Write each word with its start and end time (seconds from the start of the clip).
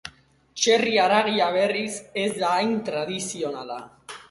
Txerri 0.61 0.93
haragia 1.03 1.51
berriz, 1.59 1.93
ez 2.23 2.27
da 2.41 2.51
hain 2.57 2.75
tradizionala. 2.91 3.81